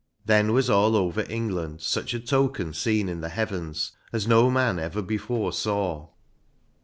Then 0.25 0.51
was 0.51 0.67
over 0.67 0.97
all 1.21 1.29
Eng 1.29 1.49
land 1.49 1.77
sQch 1.77 2.15
a 2.15 2.19
token 2.19 2.73
seen 2.73 3.07
in 3.07 3.21
the 3.21 3.29
heavens 3.29 3.91
as 4.11 4.25
no 4.25 4.49
man 4.49 4.79
ever 4.79 5.03
before 5.03 5.53
saw. 5.53 6.07